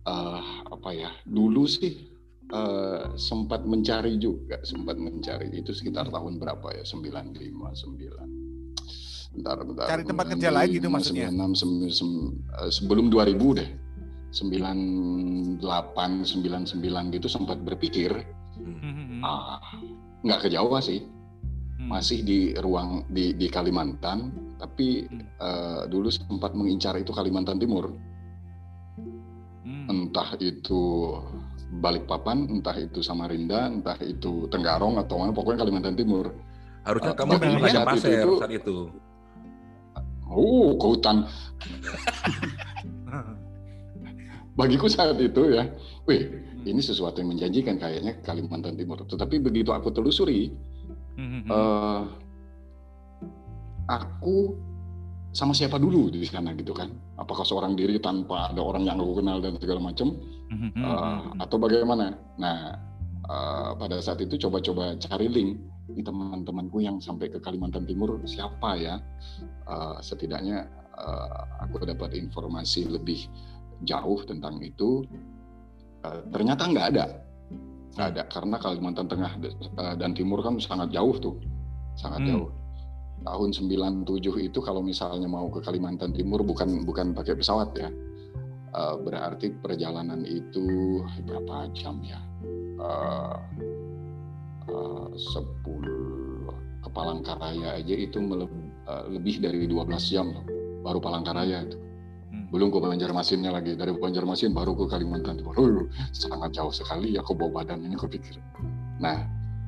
eh, 0.03 0.41
apa 0.65 0.89
ya? 0.89 1.13
Dulu 1.23 1.69
sih 1.69 2.09
eh, 2.49 3.01
sempat 3.13 3.61
mencari 3.63 4.17
juga, 4.17 4.57
sempat 4.65 4.97
mencari 4.97 5.53
itu 5.53 5.69
sekitar 5.69 6.09
tahun 6.09 6.41
berapa 6.41 6.73
ya? 6.73 6.83
95, 6.83 7.37
9. 7.37 8.49
Bentar, 9.29 9.61
bentar. 9.61 9.85
Cari 9.85 10.03
tempat 10.09 10.25
kerja 10.33 10.49
lain 10.49 10.69
gitu 10.73 10.89
maksudnya? 10.89 11.29
96, 11.29 11.53
sem- 11.53 11.93
sem- 11.93 12.33
eh, 12.57 12.71
sebelum 12.73 13.13
2000 13.13 13.53
deh. 13.53 13.69
98, 14.31 15.57
99 16.23 16.77
gitu 17.11 17.27
sempat 17.27 17.57
berpikir, 17.59 18.13
Hmm, 18.59 19.23
ah, 19.23 19.55
nggak 20.21 20.39
ke 20.43 20.49
Jawa 20.51 20.77
sih 20.79 20.99
Hmm. 21.79 21.87
masih 21.87 22.21
di 22.21 22.39
ruang 22.53 23.07
di 23.07 23.31
di 23.31 23.47
Kalimantan 23.47 24.29
tapi 24.59 25.07
Hmm. 25.07 25.23
eh, 25.39 25.81
dulu 25.87 26.11
sempat 26.11 26.51
mengincar 26.51 26.99
itu 26.99 27.09
Kalimantan 27.09 27.55
Timur 27.55 27.95
Hmm. 29.63 29.87
entah 29.87 30.35
itu 30.37 31.15
Balikpapan 31.71 32.51
entah 32.51 32.75
itu 32.75 32.99
Samarinda 32.99 33.69
entah 33.69 33.95
itu 34.01 34.49
Tenggarong 34.49 34.99
atau 34.99 35.21
mana 35.21 35.31
pokoknya 35.31 35.63
Kalimantan 35.63 35.95
Timur 35.95 36.35
Harusnya 36.83 37.13
Oh, 37.13 37.15
kamu 37.15 37.31
itu 37.37 37.79
Pasir 37.85 38.11
itu- 38.19 38.39
saat 38.39 38.51
itu. 38.51 38.77
oh 40.27 40.75
ke 40.75 40.85
hutan 40.85 41.17
bagiku 44.59 44.91
saat 44.91 45.15
itu 45.23 45.55
ya 45.55 45.71
wih 46.03 46.27
ini 46.67 46.83
sesuatu 46.83 47.23
yang 47.23 47.31
menjanjikan 47.31 47.79
kayaknya 47.79 48.19
Kalimantan 48.19 48.75
Timur 48.75 48.99
tetapi 49.07 49.39
begitu 49.39 49.71
aku 49.71 49.95
telusuri 49.95 50.51
Hmm, 51.19 51.27
hmm, 51.27 51.41
hmm. 51.43 51.51
eh, 51.51 52.01
aku 53.91 54.55
sama 55.35 55.51
siapa 55.51 55.75
dulu 55.75 56.07
di 56.07 56.23
sana 56.23 56.55
gitu 56.55 56.71
kan? 56.71 56.87
Apakah 57.19 57.43
seorang 57.43 57.75
diri 57.75 57.99
tanpa 57.99 58.55
ada 58.55 58.63
orang 58.63 58.87
yang 58.87 59.03
aku 59.03 59.19
kenal 59.19 59.43
dan 59.43 59.59
segala 59.59 59.83
macam, 59.83 60.15
uh, 60.79 61.21
atau 61.37 61.57
bagaimana? 61.61 62.17
Nah, 62.39 62.73
uh, 63.27 63.71
pada 63.77 63.99
saat 64.01 64.23
itu 64.23 64.39
coba-coba 64.41 64.97
cari 64.97 65.27
link 65.29 65.59
di 65.91 66.01
teman-temanku 66.01 66.81
yang 66.81 66.97
sampai 66.97 67.29
ke 67.29 67.37
Kalimantan 67.43 67.85
Timur 67.85 68.17
siapa 68.25 68.79
ya? 68.79 68.97
Uh, 69.69 70.01
setidaknya 70.01 70.65
uh, 70.97 71.45
aku 71.61 71.83
dapat 71.85 72.17
informasi 72.17 72.89
lebih 72.89 73.29
jauh 73.85 74.19
tentang 74.27 74.59
itu. 74.63 75.05
Uh, 75.99 76.23
ternyata 76.31 76.63
nggak 76.63 76.87
ada, 76.95 77.05
nggak 77.99 78.07
ada 78.15 78.23
karena 78.31 78.55
Kalimantan 78.55 79.07
Tengah 79.11 79.31
uh, 79.75 79.95
dan 79.99 80.15
Timur 80.15 80.39
kan 80.39 80.55
sangat 80.63 80.95
jauh 80.95 81.15
tuh, 81.19 81.35
sangat 81.99 82.23
hmm. 82.23 82.29
jauh 82.31 82.49
tahun 83.23 83.51
97 83.51 84.47
itu 84.47 84.59
kalau 84.63 84.79
misalnya 84.79 85.27
mau 85.27 85.51
ke 85.51 85.59
Kalimantan 85.59 86.15
Timur 86.15 86.43
bukan 86.43 86.87
bukan 86.87 87.11
pakai 87.11 87.35
pesawat 87.35 87.75
ya. 87.75 87.89
Uh, 88.69 89.01
berarti 89.01 89.49
perjalanan 89.49 90.21
itu 90.29 91.01
berapa 91.25 91.73
jam 91.73 91.99
ya? 92.05 92.21
Uh, 92.79 93.37
uh, 94.69 95.09
10 95.09 96.79
ke 96.79 96.89
Palangkaraya 96.93 97.81
aja 97.81 97.95
itu 97.97 98.21
meleb, 98.21 98.53
uh, 98.85 99.09
lebih 99.09 99.41
dari 99.41 99.65
12 99.65 100.13
jam 100.13 100.31
loh. 100.31 100.45
Baru 100.85 101.01
Palangkaraya 101.01 101.65
itu. 101.65 101.77
Belum 102.49 102.73
ke 102.73 102.81
Banjarmasinnya 102.81 103.53
lagi. 103.53 103.77
Dari 103.77 103.93
Banjarmasin 103.93 104.53
baru 104.53 104.73
ke 104.73 104.89
Kalimantan 104.89 105.37
Timur. 105.37 105.85
Sangat 106.13 106.57
jauh 106.57 106.73
sekali 106.73 107.13
aku 107.15 107.37
bawa 107.37 107.61
badan 107.61 107.85
ini 107.85 107.93
kepikir. 107.93 108.41
Nah, 108.97 109.21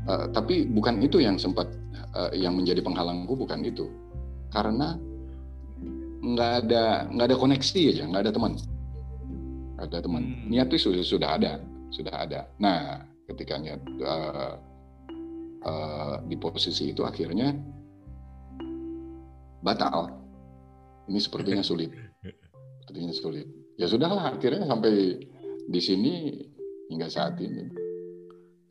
uh, 0.10 0.26
tapi 0.34 0.66
bukan 0.66 1.02
itu 1.02 1.22
yang 1.22 1.38
sempat 1.38 1.70
uh, 2.16 2.32
yang 2.34 2.58
menjadi 2.58 2.82
penghalangku 2.82 3.34
bukan 3.38 3.62
itu 3.62 3.90
karena 4.52 4.98
nggak 6.22 6.52
ada 6.66 7.10
nggak 7.10 7.28
ada 7.34 7.38
koneksi 7.38 7.82
aja 7.98 8.04
nggak 8.06 8.24
ada 8.30 8.34
teman 8.34 8.54
nggak 9.78 9.88
ada 9.90 10.00
teman 10.06 10.24
hmm. 10.24 10.48
niat 10.54 10.68
itu 10.70 10.78
sudah 10.92 11.02
sudah 11.02 11.30
ada 11.40 11.52
sudah 11.90 12.14
ada 12.14 12.40
nah 12.62 13.02
ketika 13.26 13.58
niat 13.58 13.82
uh, 14.06 14.54
uh, 15.66 16.16
di 16.30 16.36
posisi 16.38 16.94
itu 16.94 17.02
akhirnya 17.02 17.58
batal 19.66 20.14
ini 21.10 21.18
sepertinya 21.18 21.66
sulit 21.70 21.90
sepertinya 22.92 23.16
sulit 23.16 23.48
ya 23.80 23.88
sudahlah 23.88 24.36
akhirnya 24.36 24.68
sampai 24.68 25.24
di 25.72 25.80
sini 25.80 26.44
hingga 26.92 27.08
saat 27.08 27.40
ini 27.40 27.82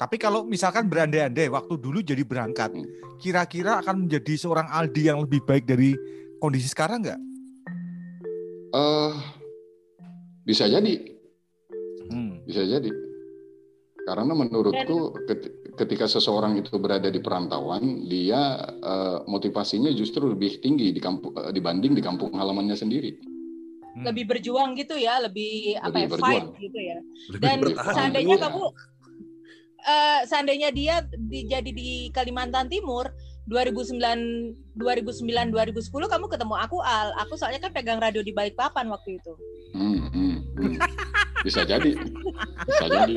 tapi 0.01 0.17
kalau 0.17 0.49
misalkan 0.49 0.89
berandai-andai 0.89 1.53
waktu 1.53 1.77
dulu 1.77 2.01
jadi 2.01 2.25
berangkat, 2.25 2.73
kira-kira 3.21 3.85
akan 3.85 4.09
menjadi 4.09 4.33
seorang 4.33 4.65
Aldi 4.73 5.13
yang 5.13 5.21
lebih 5.21 5.45
baik 5.45 5.69
dari 5.69 5.93
kondisi 6.41 6.73
sekarang 6.73 7.05
nggak? 7.05 7.21
Uh, 8.73 9.13
bisa 10.41 10.65
jadi, 10.73 11.21
hmm. 12.09 12.49
bisa 12.49 12.65
jadi. 12.65 12.89
Karena 14.09 14.33
menurutku 14.33 15.13
ketika 15.77 16.09
seseorang 16.09 16.57
itu 16.57 16.81
berada 16.81 17.13
di 17.13 17.21
perantauan, 17.21 18.09
dia 18.09 18.57
uh, 18.81 19.29
motivasinya 19.29 19.93
justru 19.93 20.33
lebih 20.33 20.65
tinggi 20.65 20.97
di 20.97 21.01
kampung 21.05 21.37
uh, 21.37 21.53
dibanding 21.53 21.93
di 21.93 22.01
kampung 22.01 22.33
halamannya 22.33 22.73
sendiri. 22.73 23.21
Hmm. 23.91 24.07
Lebih 24.07 24.25
berjuang 24.31 24.79
gitu 24.79 24.95
ya, 24.95 25.19
lebih, 25.19 25.75
lebih 25.75 25.83
apa 25.83 25.97
ya, 25.99 26.07
berjuang. 26.07 26.31
fight 26.31 26.47
gitu 26.63 26.79
ya. 26.79 26.99
Lebih 27.35 27.43
Dan 27.43 27.59
seandainya 27.91 28.37
kamu 28.39 28.65
uh, 29.87 30.21
seandainya 30.29 30.69
dia 30.73 31.03
di, 31.11 31.47
jadi 31.49 31.71
di 31.71 32.11
Kalimantan 32.13 32.69
Timur 32.69 33.11
2009 33.49 33.99
2009 34.79 35.51
2010 35.51 35.91
kamu 35.91 36.27
ketemu 36.31 36.55
aku 36.55 36.79
Al 36.85 37.11
aku 37.19 37.35
soalnya 37.35 37.67
kan 37.67 37.75
pegang 37.75 37.99
radio 37.99 38.23
di 38.23 38.31
Balikpapan 38.31 38.87
waktu 38.93 39.19
itu 39.19 39.33
hmm, 39.75 40.07
hmm, 40.15 40.37
hmm. 40.55 40.75
bisa 41.43 41.67
jadi 41.67 41.99
bisa 42.69 42.87
jadi 42.87 43.15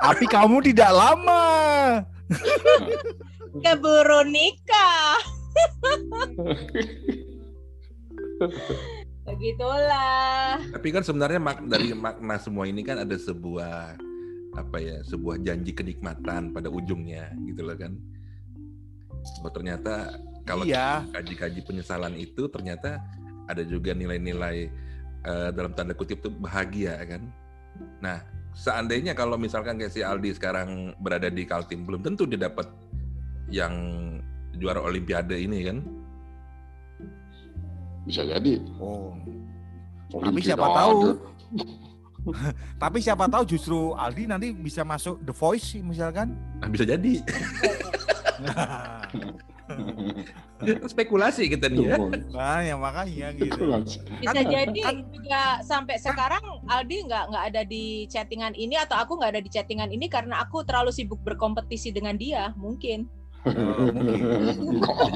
tapi 0.00 0.26
kamu 0.26 0.58
tidak 0.74 0.90
lama 0.90 1.46
keburu 3.62 4.26
nikah 4.26 5.22
begitulah. 9.24 10.60
Tapi 10.60 10.88
kan 10.92 11.02
sebenarnya 11.02 11.40
mak 11.40 11.64
dari 11.64 11.96
makna 11.96 12.36
semua 12.36 12.68
ini 12.68 12.84
kan 12.84 13.00
ada 13.00 13.16
sebuah 13.16 13.96
apa 14.54 14.76
ya 14.78 15.02
sebuah 15.02 15.42
janji 15.42 15.74
kenikmatan 15.74 16.54
pada 16.54 16.68
ujungnya 16.70 17.32
gitu 17.48 17.64
loh 17.64 17.76
kan. 17.76 17.96
Bahwa 19.40 19.50
ternyata 19.50 20.20
kalau 20.44 20.68
iya. 20.68 21.02
kaji-kaji 21.08 21.64
penyesalan 21.64 22.14
itu 22.20 22.46
ternyata 22.52 23.00
ada 23.48 23.64
juga 23.64 23.96
nilai-nilai 23.96 24.68
uh, 25.24 25.50
dalam 25.50 25.72
tanda 25.72 25.96
kutip 25.96 26.20
itu 26.20 26.28
bahagia 26.28 27.00
kan. 27.08 27.24
Nah 28.04 28.20
seandainya 28.54 29.16
kalau 29.16 29.40
misalkan 29.40 29.80
kayak 29.80 29.90
si 29.90 30.04
Aldi 30.04 30.36
sekarang 30.36 30.94
berada 31.00 31.26
di 31.32 31.42
Kaltim 31.48 31.88
belum 31.88 32.04
tentu 32.04 32.28
dia 32.28 32.46
dapat 32.46 32.70
yang 33.50 33.74
juara 34.54 34.78
Olimpiade 34.84 35.34
ini 35.34 35.66
kan 35.66 36.03
bisa 38.04 38.22
jadi 38.24 38.60
oh 38.80 39.16
tapi 40.14 40.40
siapa 40.44 40.66
tahu 40.70 41.18
Tapi 42.82 43.04
siapa 43.04 43.28
tahu 43.28 43.44
justru 43.44 43.92
Aldi 43.92 44.24
nanti 44.24 44.48
bisa 44.56 44.80
masuk 44.80 45.20
The 45.20 45.34
Voice 45.36 45.76
misalkan. 45.84 46.32
Nah, 46.60 46.68
bisa 46.72 46.88
jadi. 46.88 47.20
Spekulasi 50.88 51.52
kita 51.52 51.68
nih 51.68 51.92
ya. 51.92 51.96
Nah, 52.32 52.60
ya 52.64 52.76
makanya 52.80 53.36
gitu. 53.36 53.68
Bisa 54.24 54.32
kan, 54.32 54.44
jadi 54.48 54.80
kan, 54.80 54.96
juga 55.12 55.42
sampai 55.60 55.96
sekarang 56.00 56.40
Aldi 56.68 57.04
nggak 57.04 57.24
nggak 57.32 57.44
ada 57.52 57.62
di 57.68 58.08
chattingan 58.08 58.56
ini 58.56 58.80
atau 58.80 58.96
aku 58.96 59.20
nggak 59.20 59.36
ada 59.36 59.42
di 59.44 59.50
chattingan 59.52 59.92
ini 59.92 60.08
karena 60.08 60.40
aku 60.40 60.64
terlalu 60.64 60.96
sibuk 60.96 61.20
berkompetisi 61.20 61.92
dengan 61.92 62.16
dia, 62.16 62.56
mungkin. 62.56 63.04
Oh, 63.44 65.08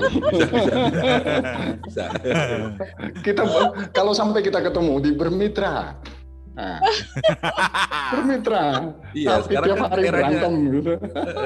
kita 3.25 3.43
kalau 3.97 4.13
sampai 4.13 4.45
kita 4.45 4.61
ketemu 4.61 5.01
di 5.01 5.11
bermitra 5.17 5.97
Nah. 6.59 6.79
Bermitra. 8.11 8.65
Iya, 9.15 9.39
Tapi 9.39 9.43
sekarang 9.47 9.69
kan 9.79 9.91
eranya, 9.95 10.11
berantem 10.11 10.53
gitu. 10.75 10.93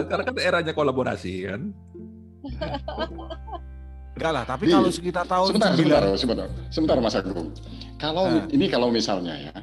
Sekarang 0.09 0.25
kan 0.25 0.37
eranya 0.41 0.73
kolaborasi 0.73 1.33
kan. 1.45 1.61
Enggak 4.17 4.33
lah, 4.33 4.45
tapi 4.49 4.65
Di, 4.69 4.73
kalau 4.73 4.91
sekitar 4.93 5.25
tahun 5.29 5.49
sebentar, 5.53 5.73
9... 5.73 5.77
sebentar, 5.77 6.03
sebentar, 6.17 6.49
sebentar 6.73 6.97
Mas 7.05 7.17
Agung. 7.17 7.53
Kalau 8.01 8.25
nah. 8.25 8.49
ini 8.49 8.67
kalau 8.73 8.89
misalnya 8.89 9.35
ya, 9.37 9.57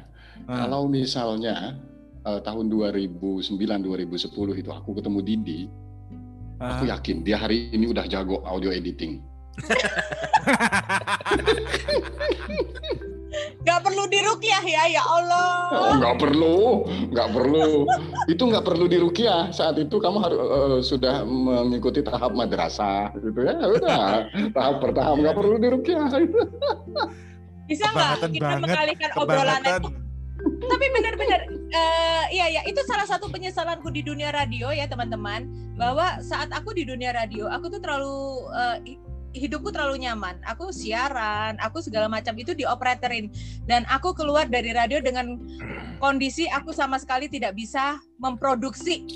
nah. 0.46 0.66
kalau 0.66 0.86
misalnya 0.86 1.74
uh, 2.22 2.38
tahun 2.38 2.70
2009 2.70 3.50
2010 3.50 4.62
itu 4.62 4.70
aku 4.70 4.90
ketemu 5.02 5.18
Didi, 5.26 5.60
aku 6.60 6.84
yakin 6.92 7.24
dia 7.24 7.40
hari 7.40 7.72
ini 7.72 7.88
udah 7.88 8.04
jago 8.04 8.44
audio 8.44 8.68
editing. 8.70 9.24
Gak 13.60 13.80
perlu 13.84 14.08
dirukyah 14.08 14.64
ya, 14.64 14.82
ya 14.90 15.04
Allah. 15.04 15.52
Oh, 15.70 15.94
gak 16.00 16.16
perlu, 16.18 16.58
gak 17.12 17.28
perlu. 17.30 17.84
itu 18.26 18.42
gak 18.48 18.64
perlu 18.64 18.84
dirukyah. 18.88 19.52
Saat 19.52 19.78
itu 19.78 20.00
kamu 20.00 20.18
harus 20.18 20.40
uh, 20.40 20.80
sudah 20.80 21.22
mengikuti 21.28 22.00
tahap 22.00 22.32
madrasah, 22.32 23.12
gitu 23.20 23.44
ya. 23.44 23.54
Udah, 23.60 24.26
tahap 24.50 24.80
pertahap 24.82 25.20
gak 25.20 25.36
perlu 25.36 25.56
dirukyah. 25.60 26.08
Bisa 27.70 27.86
nggak 27.86 28.34
kita 28.34 28.54
mengalihkan 28.58 29.10
obrolan 29.14 29.62
itu? 29.62 29.88
Tapi 30.60 30.86
benar-benar, 30.92 31.40
uh, 31.72 32.24
iya 32.28 32.60
ya 32.60 32.62
itu 32.68 32.80
salah 32.84 33.08
satu 33.08 33.32
penyesalanku 33.32 33.88
di 33.88 34.04
dunia 34.04 34.28
radio 34.28 34.68
ya 34.70 34.84
teman-teman. 34.84 35.48
Bahwa 35.80 36.20
saat 36.20 36.52
aku 36.52 36.76
di 36.76 36.84
dunia 36.84 37.16
radio, 37.16 37.48
aku 37.48 37.72
tuh 37.72 37.80
terlalu 37.80 38.44
uh, 38.52 38.76
hidupku 39.32 39.70
terlalu 39.70 40.04
nyaman. 40.04 40.36
Aku 40.44 40.74
siaran, 40.74 41.56
aku 41.62 41.80
segala 41.80 42.10
macam 42.10 42.34
itu 42.36 42.52
dioperatorin 42.52 43.30
dan 43.64 43.86
aku 43.86 44.12
keluar 44.12 44.50
dari 44.50 44.74
radio 44.74 44.98
dengan 44.98 45.38
kondisi 46.02 46.50
aku 46.50 46.74
sama 46.74 46.98
sekali 46.98 47.30
tidak 47.30 47.54
bisa 47.54 48.00
memproduksi 48.18 49.06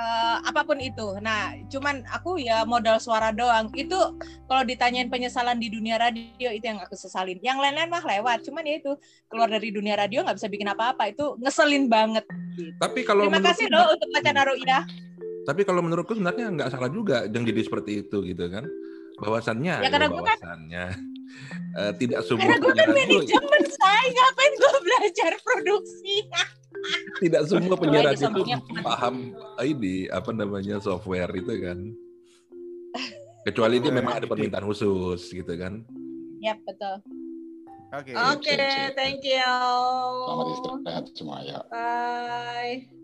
uh, 0.00 0.36
apa 0.48 0.64
pun 0.64 0.80
itu. 0.80 1.20
Nah, 1.20 1.52
cuman 1.68 2.00
aku 2.08 2.40
ya 2.40 2.64
modal 2.64 2.96
suara 2.96 3.30
doang. 3.30 3.68
Itu 3.76 4.16
kalau 4.48 4.62
ditanyain 4.64 5.12
penyesalan 5.12 5.60
di 5.60 5.68
dunia 5.68 6.00
radio 6.00 6.48
itu 6.48 6.64
yang 6.64 6.80
aku 6.80 6.96
sesalin. 6.96 7.36
Yang 7.44 7.60
lain-lain 7.60 7.92
mah 7.92 8.04
lewat. 8.04 8.48
Cuman 8.48 8.64
ya 8.64 8.80
itu 8.80 8.96
keluar 9.28 9.52
dari 9.52 9.68
dunia 9.68 9.94
radio 10.00 10.24
nggak 10.24 10.40
bisa 10.40 10.48
bikin 10.48 10.72
apa-apa. 10.72 11.12
Itu 11.12 11.36
ngeselin 11.38 11.92
banget. 11.92 12.24
Gitu. 12.56 12.72
Tapi 12.80 13.00
kalau 13.04 13.28
terima 13.28 13.44
kasih 13.44 13.66
loh 13.68 13.92
untuk 13.92 14.08
Macan 14.08 14.34
Naruida. 14.34 14.80
Tapi 15.44 15.60
kalau 15.64 15.80
menurutku 15.84 16.16
sebenarnya 16.16 16.52
nggak 16.52 16.70
salah 16.72 16.88
juga 16.92 17.28
yang 17.28 17.44
jadi 17.44 17.60
seperti 17.64 18.04
itu 18.06 18.22
gitu 18.24 18.44
kan 18.52 18.68
bahwasannya 19.20 19.84
ya 19.84 19.88
karena 19.92 20.08
gue 20.08 20.22
kan 20.24 20.38
uh, 21.76 21.92
tidak 22.00 22.24
semua 22.24 22.48
karena 22.48 22.56
gue 22.56 22.72
kan 22.72 22.88
manajemen 22.88 23.62
saya 23.68 24.08
ngapain 24.08 24.52
gue 24.56 24.74
belajar 24.80 25.32
produksi 25.44 26.16
tidak 27.22 27.42
semua 27.48 27.76
penyiaran 27.76 28.16
itu 28.16 28.42
paham 28.80 29.36
ini 29.60 30.08
apa 30.08 30.30
namanya 30.32 30.80
software 30.80 31.30
itu 31.36 31.54
kan 31.60 31.78
kecuali 33.44 33.80
dia 33.80 33.92
memang 33.92 34.20
ada 34.20 34.26
permintaan 34.28 34.64
khusus 34.64 35.32
gitu 35.32 35.54
kan 35.56 35.84
Yap, 36.40 36.58
betul. 36.64 36.96
Oke. 37.92 38.16
Oke, 38.16 38.48
sip, 38.48 38.64
sip. 38.64 38.92
thank 38.96 39.20
you. 39.20 39.44
Selamat 40.24 40.46
istirahat 40.56 41.04
semua 41.12 41.38
ya. 41.44 41.60
Bye. 41.68 42.99